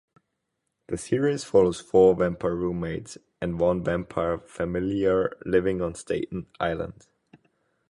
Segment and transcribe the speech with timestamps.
[0.87, 7.05] The series follows four vampire roommates and one vampire familiar living on Staten Island.